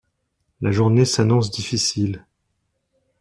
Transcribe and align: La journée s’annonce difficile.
La 0.61 0.71
journée 0.71 1.05
s’annonce 1.05 1.51
difficile. 1.51 2.25